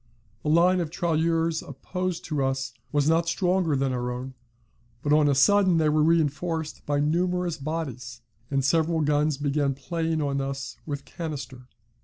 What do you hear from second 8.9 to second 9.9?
guns began